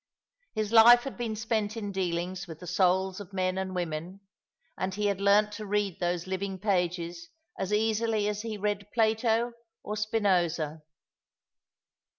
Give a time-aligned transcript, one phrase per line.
[0.55, 4.21] His life had been spent in dealings with the souls of men and women,
[4.75, 9.53] and he had learnt to read those living pages as easily as he read Plato
[9.83, 10.81] or Spinosa.